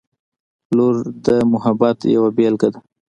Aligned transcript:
•لور 0.75 0.95
د 1.25 1.27
محبت 1.51 1.97
یوه 2.15 2.29
بېلګه 2.37 2.69
ده. 2.73 2.79